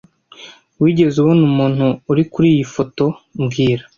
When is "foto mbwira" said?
2.75-3.83